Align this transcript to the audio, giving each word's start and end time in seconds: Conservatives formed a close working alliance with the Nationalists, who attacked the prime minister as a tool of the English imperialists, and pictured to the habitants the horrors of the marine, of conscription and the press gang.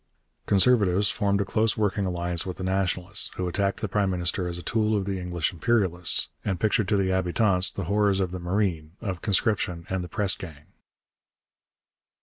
Conservatives 0.47 1.11
formed 1.11 1.41
a 1.41 1.45
close 1.45 1.77
working 1.77 2.07
alliance 2.07 2.43
with 2.43 2.57
the 2.57 2.63
Nationalists, 2.63 3.29
who 3.35 3.47
attacked 3.47 3.81
the 3.81 3.87
prime 3.87 4.09
minister 4.09 4.47
as 4.47 4.57
a 4.57 4.63
tool 4.63 4.97
of 4.97 5.05
the 5.05 5.19
English 5.19 5.53
imperialists, 5.53 6.29
and 6.43 6.59
pictured 6.59 6.87
to 6.87 6.97
the 6.97 7.09
habitants 7.09 7.69
the 7.69 7.83
horrors 7.83 8.19
of 8.19 8.31
the 8.31 8.39
marine, 8.39 8.93
of 8.99 9.21
conscription 9.21 9.85
and 9.91 10.03
the 10.03 10.07
press 10.09 10.33
gang. 10.33 10.65